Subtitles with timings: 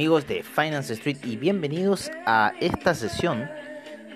[0.00, 3.50] Amigos de Finance Street y bienvenidos a esta sesión,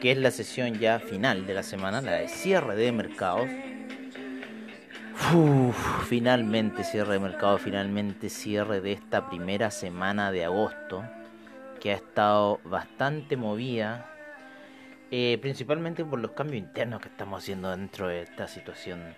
[0.01, 3.51] que es la sesión ya final de la semana, la de cierre de mercados.
[6.09, 11.05] finalmente cierre de mercado, finalmente cierre de esta primera semana de agosto,
[11.81, 14.11] que ha estado bastante movida,
[15.11, 19.15] eh, principalmente por los cambios internos que estamos haciendo dentro de esta situación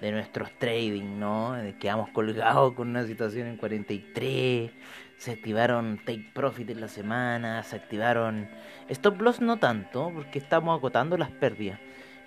[0.00, 1.56] de nuestros trading, ¿no?
[1.80, 4.70] Quedamos colgados con una situación en 43,
[5.18, 8.48] se activaron take profit en la semana, se activaron
[8.88, 11.80] stop loss no tanto, porque estamos acotando las pérdidas,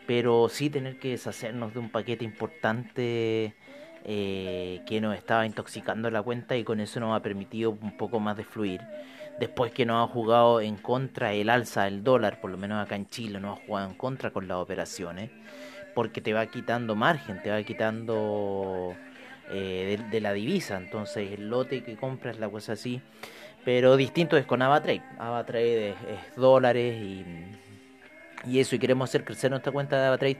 [0.07, 3.53] pero sí tener que deshacernos de un paquete importante
[4.05, 8.19] eh, que nos estaba intoxicando la cuenta y con eso nos ha permitido un poco
[8.19, 8.81] más de fluir.
[9.39, 12.95] Después que nos ha jugado en contra el alza del dólar, por lo menos acá
[12.95, 15.29] en Chile, nos ha jugado en contra con las operaciones
[15.99, 18.95] porque te va quitando margen, te va quitando
[19.51, 20.77] eh, de, la divisa.
[20.77, 23.01] Entonces el lote que compras, la cosa así.
[23.65, 25.01] Pero distinto es con AvaTrade.
[25.17, 27.25] AvaTrade es, es dólares y,
[28.45, 28.77] y, eso.
[28.77, 30.37] Y queremos hacer crecer nuestra cuenta de AvaTrade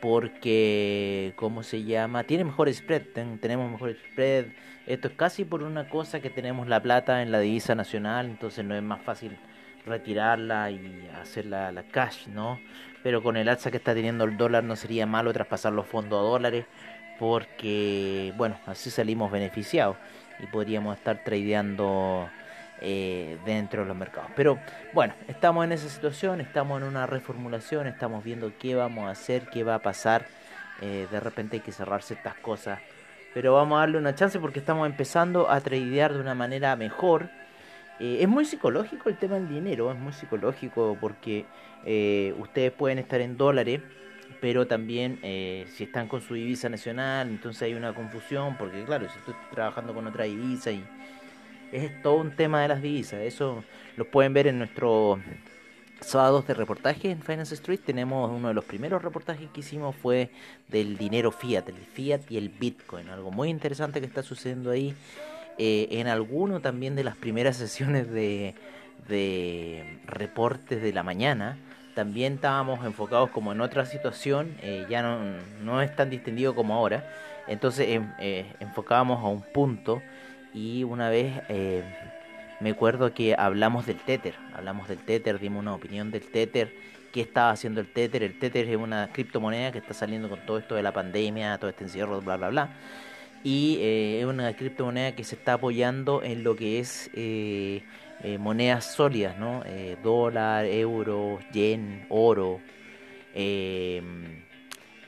[0.00, 2.24] porque, ¿cómo se llama?
[2.24, 3.02] Tiene mejor spread.
[3.38, 4.46] tenemos mejor spread.
[4.86, 8.30] Esto es casi por una cosa que tenemos la plata en la divisa nacional.
[8.30, 9.36] Entonces no es más fácil
[9.86, 12.60] retirarla y hacer la, la cash, ¿no?
[13.02, 16.20] Pero con el alza que está teniendo el dólar no sería malo traspasar los fondos
[16.20, 16.66] a dólares
[17.18, 19.96] porque, bueno, así salimos beneficiados
[20.40, 22.28] y podríamos estar tradeando
[22.80, 24.30] eh, dentro de los mercados.
[24.34, 24.58] Pero
[24.92, 29.46] bueno, estamos en esa situación, estamos en una reformulación, estamos viendo qué vamos a hacer,
[29.52, 30.26] qué va a pasar.
[30.80, 32.80] Eh, de repente hay que cerrar ciertas cosas.
[33.34, 37.30] Pero vamos a darle una chance porque estamos empezando a tradear de una manera mejor
[38.00, 41.44] eh, es muy psicológico el tema del dinero, es muy psicológico porque
[41.84, 43.80] eh, ustedes pueden estar en dólares,
[44.40, 49.08] pero también eh, si están con su divisa nacional, entonces hay una confusión porque claro,
[49.08, 50.84] si estoy trabajando con otra divisa y
[51.70, 53.64] es todo un tema de las divisas, eso
[53.96, 55.18] lo pueden ver en nuestro
[56.00, 57.80] sábados de reportaje en Finance Street.
[57.84, 60.30] Tenemos uno de los primeros reportajes que hicimos fue
[60.68, 64.94] del dinero fiat, el fiat y el bitcoin, algo muy interesante que está sucediendo ahí
[65.58, 68.54] eh, en alguno también de las primeras sesiones de,
[70.06, 71.58] reportes de la mañana,
[71.94, 75.18] también estábamos enfocados como en otra situación, eh, ya no,
[75.62, 77.04] no, es tan distendido como ahora,
[77.46, 80.00] entonces em, eh, enfocábamos a un punto
[80.54, 81.42] y una vez
[82.60, 86.72] me acuerdo que hablamos del Tether, hablamos del Tether, dimos una opinión del Tether,
[87.12, 90.58] qué estaba haciendo el Tether, el Tether es una criptomoneda que está saliendo con todo
[90.58, 92.70] esto de la pandemia, todo este encierro, bla, bla, bla
[93.44, 97.82] y eh, es una criptomoneda que se está apoyando en lo que es eh,
[98.22, 99.64] eh, monedas sólidas, ¿no?
[100.02, 102.60] dólar, euro, yen, oro.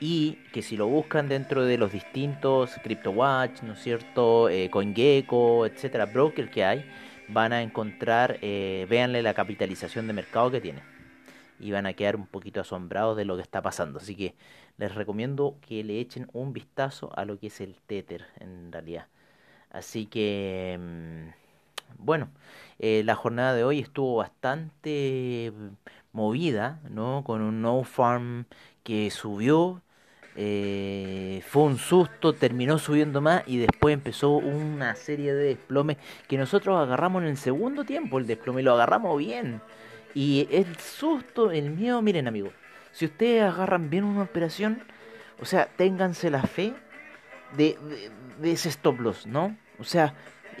[0.01, 4.49] Y que si lo buscan dentro de los distintos CryptoWatch, ¿no es cierto?
[4.69, 6.85] CoinGecko, etcétera, broker que hay,
[7.29, 10.94] van a encontrar, véanle la capitalización de mercado que tiene.
[11.59, 13.99] Y van a quedar un poquito asombrados de lo que está pasando.
[13.99, 14.35] Así que
[14.77, 19.07] les recomiendo que le echen un vistazo a lo que es el Tether en realidad.
[19.71, 21.29] Así que, mm,
[21.97, 22.29] bueno,
[22.79, 25.51] eh, la jornada de hoy estuvo bastante
[26.13, 27.23] movida, ¿no?
[27.25, 28.45] Con un no farm
[28.83, 29.81] que subió,
[30.37, 36.37] eh, fue un susto, terminó subiendo más y después empezó una serie de desplomes que
[36.37, 39.61] nosotros agarramos en el segundo tiempo, el desplome lo agarramos bien.
[40.15, 42.53] Y el susto, el miedo, miren amigos,
[42.93, 44.81] si ustedes agarran bien una operación,
[45.41, 46.73] o sea, ténganse la fe
[47.57, 47.77] de,
[48.39, 49.57] de, ese stop loss, ¿no?
[49.77, 50.13] O sea,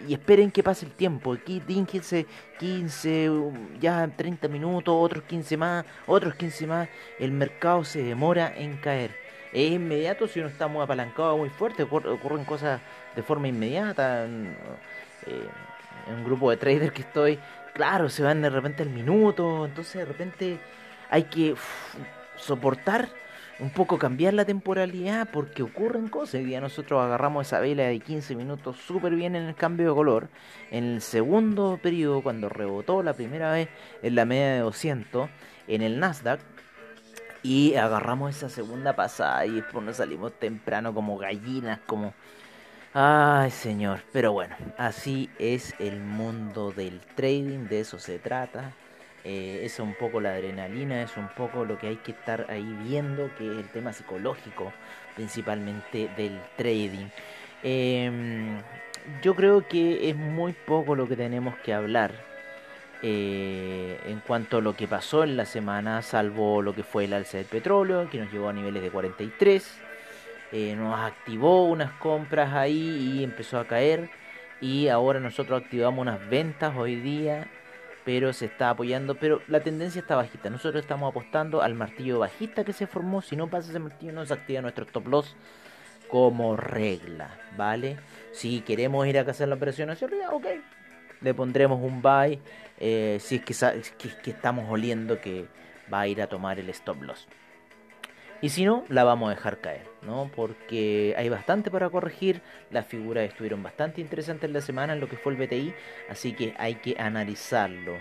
[0.07, 1.31] y esperen que pase el tiempo.
[1.31, 2.25] Aquí 15,
[2.59, 3.31] 15,
[3.79, 6.89] ya 30 minutos, otros 15 más, otros 15 más.
[7.17, 9.11] El mercado se demora en caer.
[9.53, 12.81] Es inmediato si uno está muy apalancado, muy fuerte, ocurren cosas
[13.15, 14.25] de forma inmediata.
[14.25, 15.47] Eh,
[16.07, 17.39] en un grupo de traders que estoy,
[17.75, 20.59] claro, se van de repente al minuto, entonces de repente
[21.09, 21.55] hay que
[22.37, 23.09] soportar
[23.59, 26.41] un poco cambiar la temporalidad porque ocurren cosas.
[26.41, 29.95] Y día nosotros agarramos esa vela de 15 minutos súper bien en el cambio de
[29.95, 30.29] color.
[30.71, 33.69] En el segundo periodo, cuando rebotó la primera vez
[34.01, 35.29] en la media de 200
[35.67, 36.39] en el Nasdaq,
[37.43, 42.15] y agarramos esa segunda pasada y después nos salimos temprano como gallinas, como
[42.97, 43.99] Ay, señor.
[44.13, 48.71] Pero bueno, así es el mundo del trading, de eso se trata.
[49.25, 52.63] Eh, es un poco la adrenalina, es un poco lo que hay que estar ahí
[52.85, 54.71] viendo, que es el tema psicológico
[55.13, 57.07] principalmente del trading.
[57.63, 58.61] Em,
[59.21, 62.11] yo creo que es muy poco lo que tenemos que hablar
[63.01, 67.13] eh, en cuanto a lo que pasó en la semana, salvo lo que fue el
[67.13, 69.81] alza del petróleo, que nos llevó a niveles de 43,
[70.51, 74.09] eh, nos activó unas compras ahí y empezó a caer,
[74.61, 77.47] y ahora nosotros activamos unas ventas hoy día,
[78.03, 82.63] pero se está apoyando, pero la tendencia está bajista, nosotros estamos apostando al martillo bajista
[82.63, 85.35] que se formó, si no pasa ese martillo no se activa nuestro stop loss
[86.07, 87.97] como regla, ¿vale?
[88.31, 90.45] Si queremos ir a hacer la operación hacia arriba, ok,
[91.21, 92.39] le pondremos un buy
[92.77, 95.47] eh, si es que, estamos oliendo que
[95.91, 97.27] va a ir a tomar el stop loss.
[98.41, 100.29] Y si no, la vamos a dejar caer, ¿no?
[100.35, 105.09] Porque hay bastante para corregir, las figuras estuvieron bastante interesantes en la semana en lo
[105.09, 105.73] que fue el BTI,
[106.09, 107.97] así que hay que analizarlo.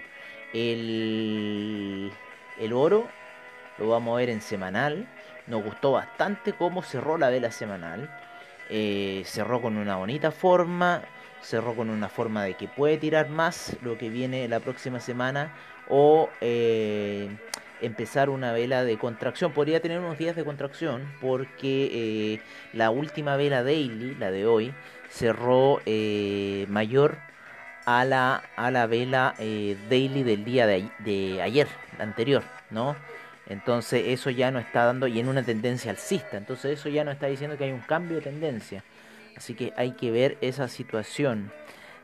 [0.53, 2.13] El,
[2.59, 3.09] el oro
[3.79, 5.09] lo vamos a ver en semanal,
[5.47, 8.11] nos gustó bastante cómo cerró la vela semanal,
[8.71, 11.03] eh, cerró con una bonita forma,
[11.43, 15.55] cerró con una forma de que puede tirar más lo que viene la próxima semana
[15.89, 17.29] o eh,
[17.85, 19.53] empezar una vela de contracción.
[19.53, 22.41] Podría tener unos días de contracción porque eh,
[22.73, 24.73] la última vela daily, la de hoy,
[25.11, 27.19] cerró eh, mayor
[27.87, 32.97] a la, a la vela daily del día de, ayer, anterior, ¿no?
[33.47, 36.37] Entonces eso ya no está dando y en una tendencia alcista.
[36.37, 38.83] Entonces eso ya no está diciendo que hay un cambio de tendencia.
[39.37, 41.53] Así que hay que ver esa situación.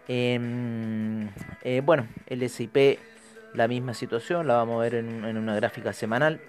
[0.09, 1.29] Em,
[1.62, 2.99] eh, bueno, el SIP,
[3.55, 6.41] la misma situación, la vamos a ver en, una gráfica semanal.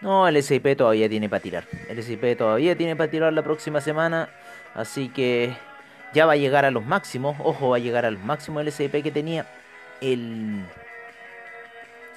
[0.00, 1.64] No, el SIP todavía tiene para tirar.
[1.88, 4.30] El SIP todavía tiene para tirar la próxima semana.
[4.74, 5.54] Así que
[6.14, 7.36] ya va a llegar a los máximos.
[7.40, 9.46] Ojo, va a llegar a los máximos el SIP que tenía.
[10.00, 10.64] El,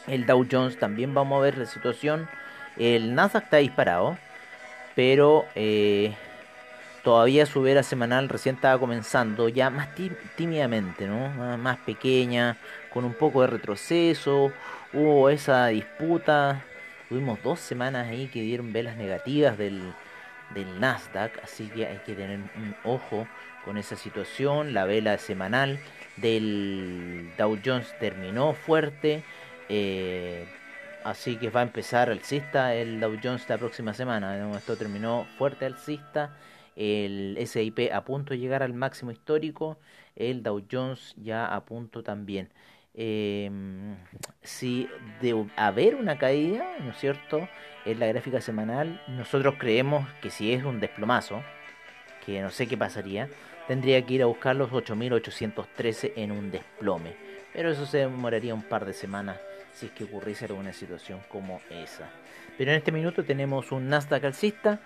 [0.08, 2.30] el Dow Jones también vamos a ver la situación.
[2.78, 4.18] El Nasdaq está disparado.
[4.96, 6.14] Pero eh,
[7.04, 9.90] todavía su vera semanal recién estaba comenzando, ya más
[10.36, 11.30] tímidamente, ¿no?
[11.58, 12.58] Más pequeña,
[12.92, 14.52] con un poco de retroceso,
[14.94, 16.64] hubo esa disputa,
[17.10, 19.94] tuvimos dos semanas ahí que dieron velas negativas del,
[20.56, 23.28] del Nasdaq, así que hay que tener un ojo
[23.66, 25.80] con esa situación, la vela semanal
[26.18, 29.24] del Dow Jones terminó fuerte,
[29.68, 30.46] eh,
[31.04, 35.66] así que va a empezar alcista el Dow Jones la próxima semana, esto terminó fuerte
[35.66, 36.32] alcista,
[36.76, 39.78] el SIP a punto de llegar al máximo histórico,
[40.16, 42.50] el Dow Jones ya a punto también.
[42.96, 43.96] Em,
[44.44, 44.88] si
[45.22, 47.48] de haber una caída, ¿no es cierto?,
[47.86, 51.44] en la gráfica semanal, nosotros creemos que si es un desplomazo,
[52.26, 53.30] que no sé qué pasaría,
[53.68, 57.16] tendría que ir a buscar los 8813 en un desplome.
[57.54, 59.38] Pero eso se demoraría un par de semanas
[59.74, 62.10] si es que ocurriese alguna situación como esa.
[62.58, 64.80] Pero en este minuto tenemos un Nasdaq alcista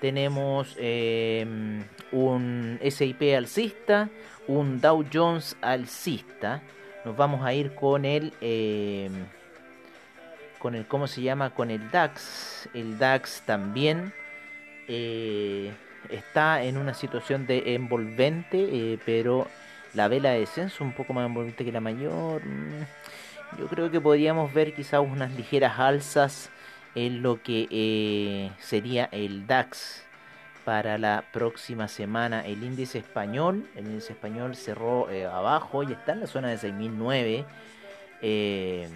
[0.00, 1.82] tenemos em,
[2.12, 4.08] un SIP alcista,
[4.48, 6.62] un Dow Jones alcista.
[7.04, 9.12] Nos vamos a ir con el, em,
[10.58, 11.50] con el, ¿cómo se llama?
[11.50, 12.68] Con el DAX.
[12.74, 14.12] El DAX también
[14.88, 15.72] eh,
[16.08, 19.46] está en una situación de envolvente, eh, pero
[19.94, 22.44] la vela de descenso un poco más envolvente que la mayor.
[22.44, 26.50] Mm, yo creo que podríamos ver quizás unas ligeras alzas
[26.94, 30.04] en lo que eh, sería el DAX
[30.64, 32.46] para la próxima semana.
[32.46, 36.58] El índice español, el índice español cerró eh, abajo y está en la zona de
[36.58, 37.44] 6009.
[38.22, 38.88] Eh,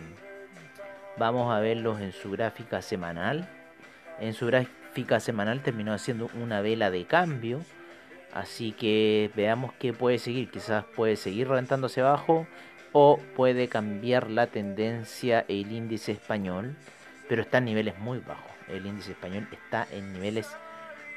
[1.17, 3.49] vamos a verlos en su gráfica semanal.
[4.21, 7.61] En su gráfica semanal terminó haciendo una vela de cambio.
[8.33, 10.51] Así que veamos qué puede seguir.
[10.51, 12.47] Quizás puede seguir reventándose abajo
[12.93, 16.77] o puede cambiar la tendencia el índice español
[17.29, 18.51] pero está en niveles muy bajos.
[18.69, 20.49] El índice español está en niveles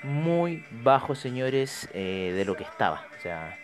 [0.03, 3.05] muy bajos, señores, eh, de lo que estaba.
[3.17, 3.57] O sea,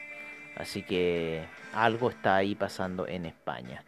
[0.55, 3.83] así que algo está ahí pasando en España.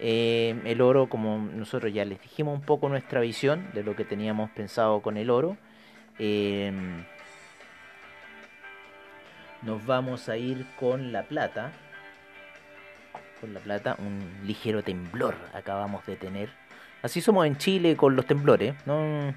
[0.00, 4.04] Eh, el oro, como nosotros ya les dijimos un poco nuestra visión de lo que
[4.04, 5.56] teníamos pensado con el oro.
[6.18, 7.04] Em,
[9.62, 11.72] nos vamos a ir con la plata.
[13.40, 16.50] Con la plata, un ligero temblor acabamos de tener
[17.04, 18.74] Así somos en Chile con los temblores.
[18.86, 19.34] ¿no?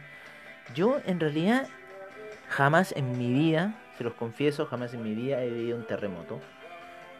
[0.74, 1.67] Yo en realidad
[2.47, 6.39] jamás en mi vida, se los confieso, jamás en mi vida he vivido un terremoto.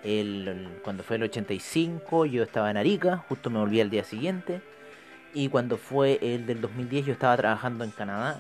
[0.06, 4.62] El, cuando fue el 85 yo estaba en Arica, justo me volví al día siguiente.
[5.34, 8.40] Y cuando fue el del 2010 yo estaba trabajando en Canadá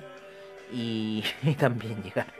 [0.71, 1.25] y,
[1.59, 2.33] también llegaron,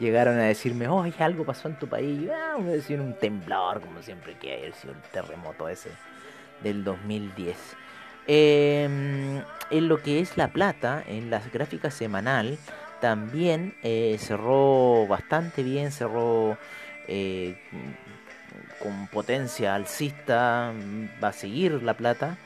[0.00, 2.28] llegaron a decirme, oh, algo pasó en tu país.
[2.28, 5.90] Ah, me decían un temblor, como siempre que hay sido el terremoto ese
[6.64, 7.76] del 2010.
[8.26, 12.58] Em, en lo que es La Plata, en las gráficas semanal,
[13.00, 16.56] también eh, cerró bastante bien, cerró
[17.08, 17.56] eh,
[18.80, 20.72] con potencia alcista,
[21.22, 22.38] va a seguir La Plata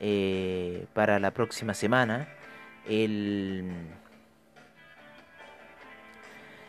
[0.00, 2.28] eh, para la próxima semana.
[2.86, 3.72] El,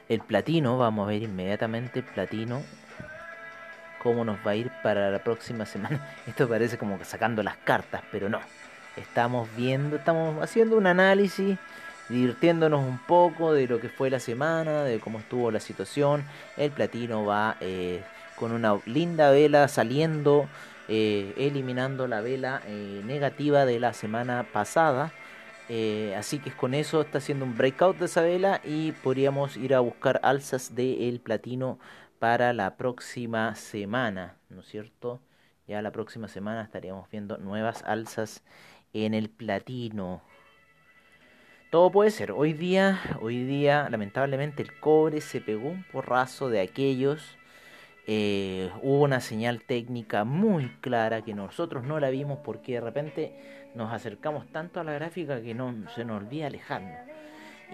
[0.08, 2.62] el platino, vamos a ver inmediatamente el platino
[4.06, 6.00] cómo nos va a ir para la próxima semana.
[6.28, 8.40] Esto parece como sacando las cartas, pero no.
[8.96, 11.58] Estamos viendo, estamos haciendo un análisis,
[12.08, 16.24] divirtiéndonos un poco de lo que fue la semana, de cómo estuvo la situación.
[16.56, 18.04] El platino va eh,
[18.36, 20.48] con una linda vela saliendo,
[20.88, 25.12] eh, eliminando la vela eh, negativa de la semana pasada.
[26.16, 29.80] así que con eso está haciendo un breakout de esa vela y podríamos ir a
[29.80, 31.80] buscar alzas del platino
[32.20, 35.22] para la próxima semana, ¿no es cierto?
[35.68, 38.44] Ya la próxima semana estaríamos viendo nuevas alzas
[38.94, 40.22] en el platino.
[41.72, 42.32] Todo puede ser.
[42.32, 47.38] Hoy día, hoy día, lamentablemente, el cobre se pegó un porrazo de aquellos.
[48.08, 53.72] Eh, hubo una señal técnica muy clara que nosotros no la vimos porque de repente
[53.74, 57.15] nos acercamos tanto a la gráfica que no se nos olvida alejarnos.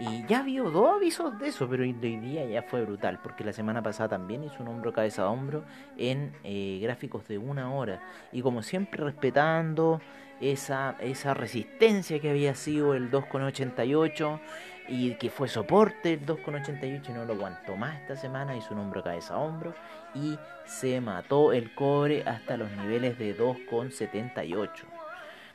[0.01, 3.53] Y ya vio dos avisos de eso, pero hoy día ya fue brutal, porque la
[3.53, 5.63] semana pasada también hizo un hombro cabeza a hombro
[5.95, 8.01] en eh, gráficos de una hora.
[8.31, 10.01] Y como siempre respetando
[10.39, 14.39] esa, esa resistencia que había sido el 2,88
[14.87, 18.79] y que fue soporte el 2,88 y no lo aguantó más esta semana, hizo un
[18.79, 19.75] hombro cabeza a hombro
[20.15, 24.67] y se mató el cobre hasta los niveles de 2,78.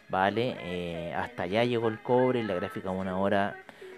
[0.09, 3.57] Vale, eh, hasta allá llegó el cobre, la gráfica de una hora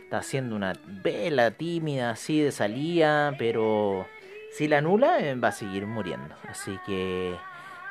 [0.09, 4.07] Está haciendo una vela tímida así de salida, pero
[4.51, 6.35] si la anula eh, va a seguir muriendo.
[6.49, 7.37] Así que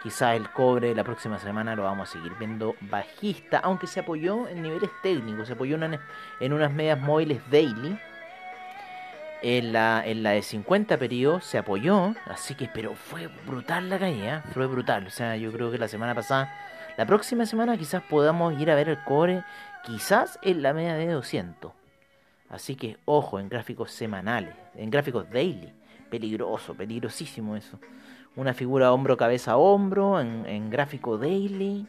[0.02, 4.48] quizá el cobre la próxima semana lo vamos a seguir viendo bajista, aunque se apoyó
[4.48, 5.78] en niveles técnicos, se apoyó
[6.40, 8.00] en, unas medias móviles daily.
[9.44, 14.00] En la, en la de 50 periodos se apoyó, así que, pero fue brutal la
[14.00, 15.06] caída, fue brutal.
[15.06, 16.52] O sea, yo creo que la semana pasada,
[16.98, 19.44] la próxima semana quizás podamos ir a ver el cobre,
[19.84, 21.77] quizás en la media de 200.
[22.50, 25.74] Así que ojo en gráficos semanales, en gráficos daily.
[26.10, 27.80] Peligroso, peligrosísimo eso.
[28.36, 31.86] Una figura hombro, cabeza, hombro en, en gráfico daily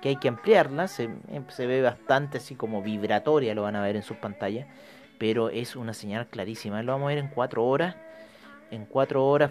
[0.00, 0.88] que hay que ampliarla.
[0.88, 1.10] Se,
[1.48, 4.66] se, ve bastante así como vibratoria, lo van a ver en sus pantallas.
[5.18, 6.82] Pero es una señal clarísima.
[6.82, 7.96] Lo vamos a ver en 4 horas.
[8.70, 9.50] En 4 horas,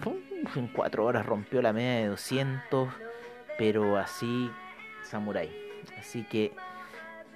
[0.56, 2.88] en 4 horas rompió la media de 200.
[3.58, 4.50] Pero así,
[5.02, 5.50] samurai.
[5.98, 6.52] Así que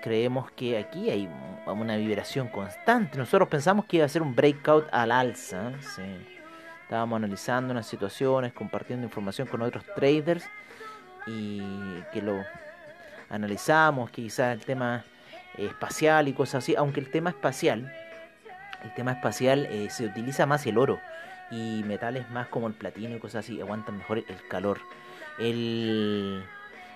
[0.02, 1.30] creemos que aquí hay
[1.64, 3.16] una vibración constante.
[3.16, 5.73] Nosotros pensamos que iba a ser un breakout al alza.
[6.82, 10.44] Estábamos analizando unas situaciones, compartiendo información con otros traders
[11.26, 11.62] y
[12.12, 12.44] que lo
[13.30, 15.04] analizamos, quizás el tema
[15.56, 17.92] espacial y cosas así, aunque el tema espacial,
[18.82, 20.99] el tema espacial eh, se utiliza más el oro
[21.50, 24.80] y metales más como el platino y cosas así aguantan mejor el calor.
[25.38, 26.44] El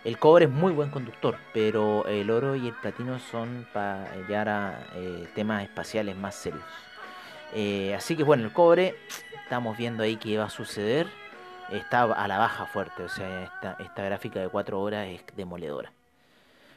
[0.05, 4.87] el cobre es muy buen conductor, pero el oro y el platino son para ya
[4.95, 6.65] eh, temas espaciales más serios.
[7.55, 8.97] Eh, así que bueno, el cobre,
[9.43, 11.07] estamos viendo ahí que va a suceder.
[11.71, 15.93] Está a la baja fuerte, o sea, esta, esta gráfica de 4 horas es demoledora.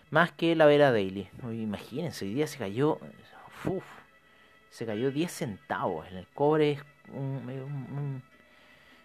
[0.10, 1.30] Más que la vera daily.
[1.44, 2.98] Imagínense, hoy día se cayó.
[3.66, 3.84] Uf,
[4.72, 6.08] se cayó 10 centavos.
[6.08, 6.82] El cobre es
[7.14, 8.24] un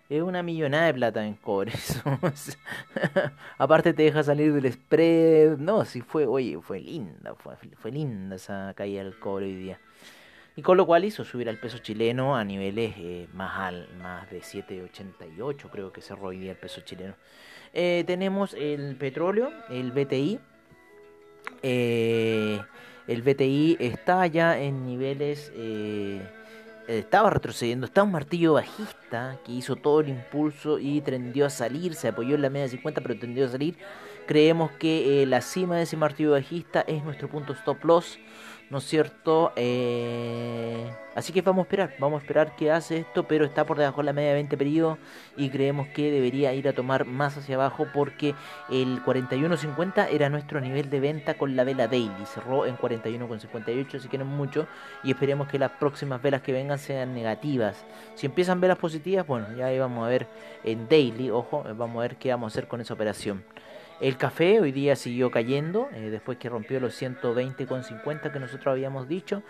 [0.08, 1.72] es una millonada de plata en cobre.
[3.58, 5.56] Aparte te deja salir del spread.
[5.58, 9.80] No, si fue, oye, fue linda, fue, fue linda esa caída del cobre hoy día.
[10.56, 14.30] Y con lo cual hizo subir al peso chileno a niveles eh, más, al, más
[14.30, 17.14] de 7,88 creo que cerró hoy día el peso chileno.
[17.72, 20.38] Eh, tenemos el petróleo, el BTI.
[21.62, 22.60] Eh,
[23.08, 25.50] el BTI está ya en niveles...
[26.86, 31.94] Estaba retrocediendo, estaba un martillo bajista que hizo todo el impulso y tendió a salir,
[31.94, 33.76] se apoyó en la media de 50 pero tendió a salir.
[34.26, 38.18] Creemos que eh, la cima de ese martillo bajista es nuestro punto stop loss.
[38.70, 39.52] ¿no es cierto?
[39.56, 40.43] Eh,
[41.14, 44.00] así que vamos a esperar, vamos a esperar qué hace esto, pero está por debajo
[44.00, 44.98] de la media de 20 periodos
[45.36, 48.34] y creemos que debería ir a tomar más hacia abajo porque
[48.70, 54.08] el 41.50 era nuestro nivel de venta con la vela daily, cerró en 41.58, si
[54.08, 54.66] quieren mucho,
[55.02, 57.84] y esperemos que las próximas velas que vengan sean negativas.
[58.14, 60.26] Si empiezan velas positivas, bueno, ya ahí vamos a ver
[60.64, 63.44] en daily, ojo, vamos a ver qué vamos a hacer con esa operación.
[64.00, 69.08] El café hoy día siguió cayendo, eh, después que rompió los 120,50 que nosotros habíamos
[69.08, 69.42] dicho.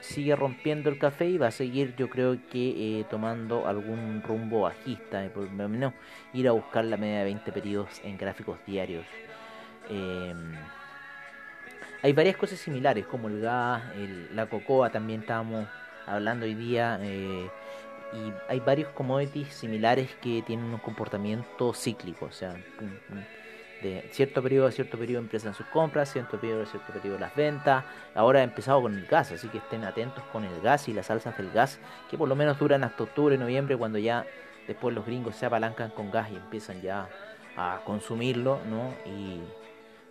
[0.00, 4.62] Sigue rompiendo el café y va a seguir yo creo que eh, tomando algún rumbo
[4.62, 5.94] bajista, eh, por lo menos
[6.32, 9.04] ir a buscar la media de 20 periodos en gráficos diarios.
[9.88, 10.54] Em,
[12.02, 13.82] hay varias cosas similares como el gas,
[14.34, 15.66] la cocoa también estábamos
[16.06, 17.48] hablando hoy día eh,
[18.12, 22.54] y hay varios commodities similares que tienen un comportamiento cíclico, o sea,
[23.86, 27.34] de cierto periodo a cierto periodo empiezan sus compras, cierto periodo a cierto periodo las
[27.34, 27.84] ventas.
[28.14, 31.10] Ahora ha empezado con el gas, así que estén atentos con el gas y las
[31.10, 31.78] alzas del gas,
[32.10, 34.26] que por lo menos duran hasta octubre, noviembre, cuando ya
[34.66, 37.08] después los gringos se apalancan con gas y empiezan ya
[37.56, 38.94] a consumirlo, ¿no?
[39.10, 39.40] Y,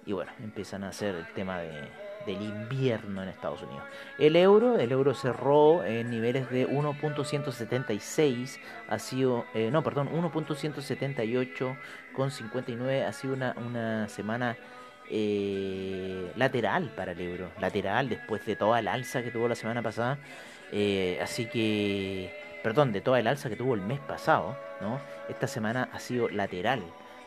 [0.05, 3.83] y bueno, empiezan a hacer el tema de, del invierno en Estados Unidos.
[4.17, 11.77] El euro, el euro cerró en niveles de 1.176, ha sido, eh, no, perdón, 1.178
[12.13, 14.57] con 59, ha sido una, una semana
[15.09, 19.81] eh, lateral para el euro, lateral después de toda la alza que tuvo la semana
[19.81, 20.17] pasada,
[20.71, 24.99] eh, así que, perdón, de toda el alza que tuvo el mes pasado, ¿no?
[25.29, 26.81] Esta semana ha sido lateral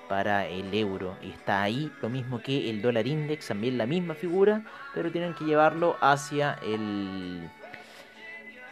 [0.09, 4.65] para el euro está ahí lo mismo que el dólar index, también la misma figura,
[4.95, 7.51] pero tienen que llevarlo hacia el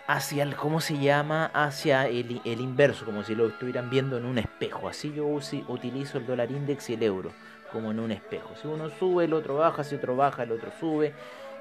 [0.09, 4.25] hacia el cómo se llama, hacia el, el inverso, como si lo estuvieran viendo en
[4.25, 4.89] un espejo.
[4.89, 7.33] Así yo utilizo el dólar index y el euro
[7.73, 8.51] como en un espejo.
[8.61, 11.13] Si uno sube, el otro baja, si otro baja, el otro sube.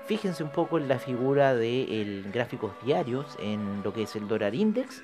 [0.06, 4.54] Fíjense un poco en la figura de gráficos diarios en lo que es el dólar
[4.54, 5.04] index,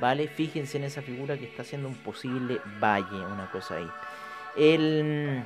[0.00, 0.28] ¿vale?
[0.28, 3.88] Fíjense en esa figura que está haciendo un posible valle, una cosa ahí.
[4.56, 5.42] El,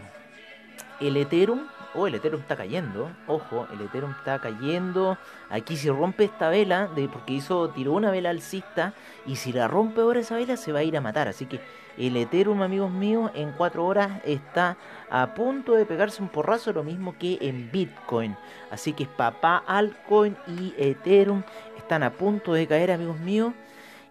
[1.01, 5.19] el Ethereum, oh, el Ethereum está cayendo, ojo, el Ethereum está cayendo.
[5.51, 8.95] Aquí si rompe esta vela, de, porque hizo, tiró una vela alcista,
[9.27, 11.29] y si la rompe ahora esa vela se va a ir a matar.
[11.29, 11.61] Así que
[11.99, 14.77] el Ethereum, amigos míos, en 4 horas está
[15.11, 18.37] a punto de pegarse un porrazo, lo mismo que en Bitcoin.
[18.71, 21.43] Así que papá altcoin y Ethereum
[21.77, 23.53] están a punto de caer, amigos míos.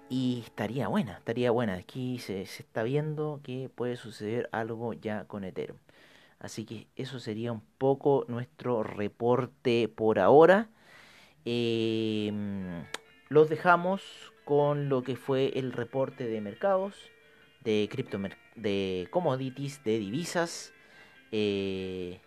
[0.10, 1.74] Y estaría buena, estaría buena.
[1.76, 5.80] Aquí se, está viendo que puede suceder algo ya con Ethereum.
[6.40, 10.70] Así que eso sería un poco nuestro reporte por ahora.
[11.44, 12.86] Em,
[13.30, 14.04] los dejamos
[14.46, 17.10] con lo que fue el reporte de mercados,
[17.64, 18.20] de cripto,
[18.56, 20.74] de commodities, de divisas.
[21.32, 22.20] Eh,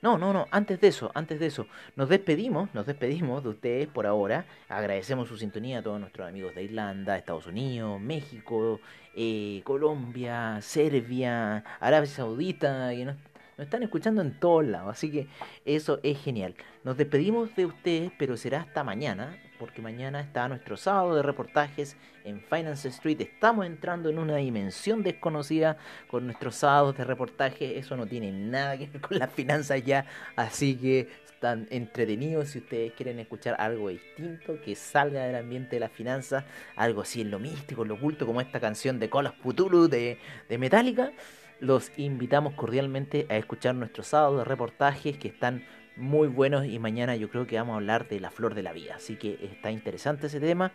[0.00, 3.88] no, no, no, antes de eso, antes de eso, nos despedimos, nos despedimos de ustedes
[3.88, 4.46] por ahora.
[4.68, 8.80] Agradecemos su sintonía a todos nuestros amigos de Irlanda, Estados Unidos, México,
[9.16, 13.16] eh, Colombia, Serbia, Arabia Saudita, que nos,
[13.56, 15.26] nos están escuchando en todos lados, así que
[15.64, 16.54] eso es genial.
[16.84, 21.96] Nos despedimos de ustedes, pero será hasta mañana porque mañana está nuestro sábado de reportajes
[22.24, 23.20] en Finance Street.
[23.20, 25.76] Estamos entrando en una dimensión desconocida
[26.08, 27.78] con nuestros sábados de reportaje.
[27.78, 32.58] Eso no tiene nada que ver con las finanzas ya, así que están entretenidos si
[32.58, 36.44] ustedes quieren escuchar algo distinto que salga del ambiente de las finanzas,
[36.74, 40.18] algo así en lo místico, en lo oculto, como esta canción de Colas Putulu de,
[40.48, 41.12] de Metallica.
[41.60, 45.64] Los invitamos cordialmente a escuchar nuestros sábados de reportajes que están
[45.98, 48.72] muy buenos y mañana yo creo que vamos a hablar de la flor de la
[48.72, 48.94] vida.
[48.96, 50.72] Así que está interesante ese tema.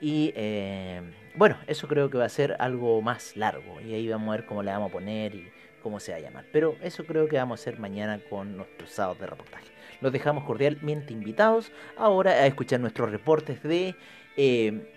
[0.00, 1.00] Y eh,
[1.36, 3.80] bueno, eso creo que va a ser algo más largo.
[3.80, 5.48] Y ahí vamos a ver cómo le vamos a poner y
[5.82, 6.44] cómo se va a llamar.
[6.52, 9.66] Pero eso creo que vamos a hacer mañana con nuestros sábados de reportaje.
[10.00, 13.94] Los dejamos cordialmente invitados ahora a escuchar nuestros reportes de
[14.36, 14.92] eh,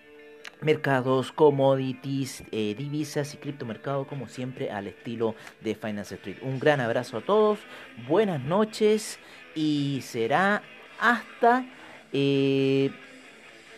[0.61, 6.37] mercados, commodities, eh, divisas y criptomercado como siempre al estilo de Finance Street.
[6.41, 7.59] Un gran abrazo a todos,
[8.07, 9.19] buenas noches
[9.57, 10.61] y será
[10.99, 11.65] hasta,
[12.13, 12.91] eh,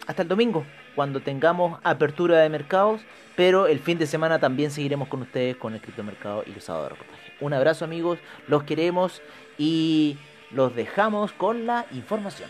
[0.05, 3.01] hasta el domingo, cuando tengamos apertura de mercados,
[3.37, 6.89] pero el fin de semana también seguiremos con ustedes con el criptomercado y los sábados
[6.89, 7.31] de reportaje.
[7.39, 9.21] Un abrazo amigos, los queremos
[9.57, 10.17] y
[10.51, 12.49] los dejamos con la información.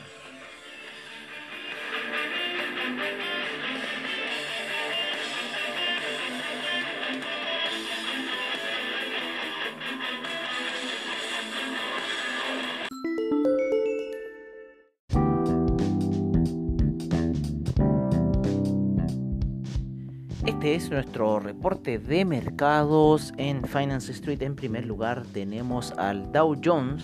[20.75, 24.43] Es nuestro reporte de mercados en Finance Street.
[24.43, 27.03] En primer lugar tenemos al Dow Jones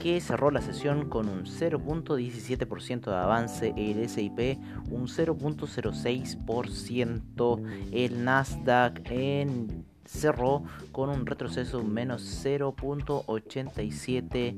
[0.00, 4.60] que cerró la sesión con un 0.17% de avance, el SIP
[4.92, 14.54] un 0.06%, el Nasdaq en cerró con un retroceso menos 0.87%,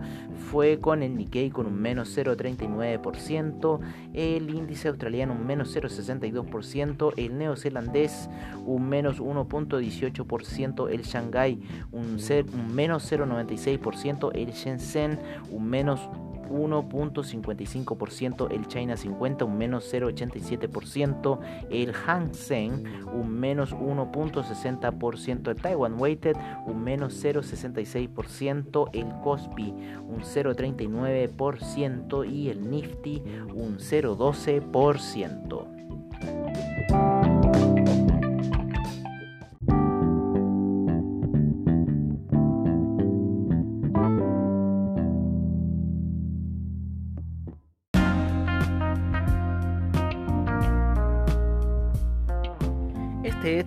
[0.51, 3.79] fue con el Nikkei con un menos 0.39%,
[4.13, 8.29] el índice australiano un menos 0.62%, el neozelandés
[8.65, 11.59] un menos 1.18%, el Shanghai
[11.91, 12.19] un,
[12.53, 16.07] un menos 0.96%, el Shenzhen un menos
[16.49, 25.99] 1.55%, el China 50 un menos 0.87%, el Hang Seng un menos 1.60%, el Taiwan
[25.99, 29.73] Weighted un menos 0.66%, el Kospi
[30.07, 35.74] un 0.39% y el Nifty un 0.12%.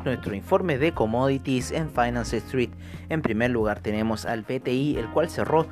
[0.08, 2.70] nuestro informe de commodities en Finance Street.
[3.08, 5.66] En primer lugar tenemos al PTI, el cual cerró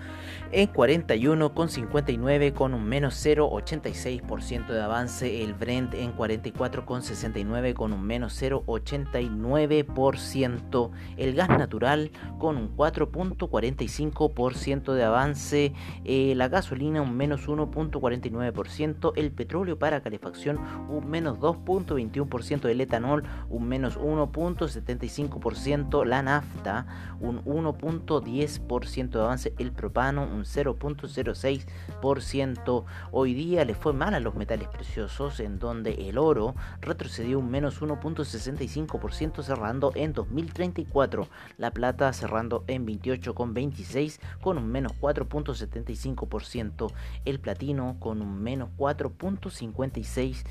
[0.52, 5.42] en 41,59 con un menos 0,86% de avance.
[5.42, 10.90] El Brent en 44,69 con un menos 0,89%.
[11.16, 15.72] El gas natural con un 4,45% de avance.
[16.04, 19.12] Eh, la gasolina un menos 1,49%.
[19.16, 22.68] El petróleo para calefacción un menos 2,21%.
[22.68, 23.96] El etanol un menos
[24.32, 26.86] 1.75%, la nafta
[27.20, 32.84] un 1.10% de avance, el propano un 0.06%.
[33.12, 37.50] Hoy día le fue mal a los metales preciosos en donde el oro retrocedió un
[37.50, 46.92] menos 1.65% cerrando en 2034, la plata cerrando en 28,26 con un menos 4.75%,
[47.24, 50.44] el platino con un menos 4.56%,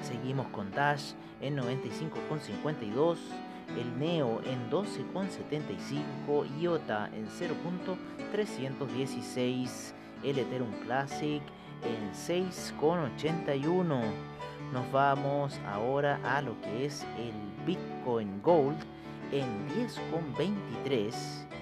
[0.00, 3.18] seguimos con Dash en 95.52.
[3.76, 6.46] El Neo en 12.75.
[6.60, 9.92] IOTA en 0.316.
[10.22, 11.42] El Ethereum Classic
[11.82, 14.00] en 6.81.
[14.72, 17.34] Nos vamos ahora a lo que es el
[17.66, 18.78] Bitcoin Gold
[19.32, 21.53] en 10.23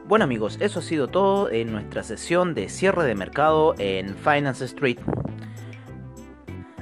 [0.06, 4.64] Bueno amigos, eso ha sido todo en nuestra sesión de cierre de mercado en Finance
[4.64, 4.98] Street.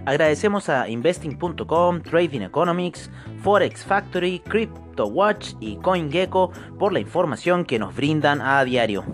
[0.08, 3.10] Agradecemos a investing.com, Trading Economics,
[3.42, 9.04] Forex Factory, CryptoWatch y CoinGecko por la información que nos brindan a diario.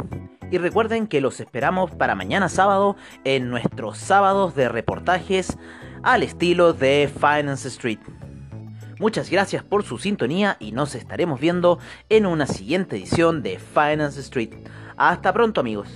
[0.52, 5.58] Y recuerden que los esperamos para mañana sábado en nuestros sábados de reportajes
[6.04, 7.98] al estilo de Finance Street.
[9.00, 14.20] Muchas gracias por su sintonía y nos estaremos viendo en una siguiente edición de Finance
[14.20, 14.54] Street.
[14.96, 15.88] Hasta pronto amigos.